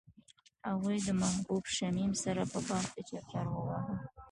[0.69, 3.95] هغوی د محبوب شمیم سره په باغ کې چکر وواهه.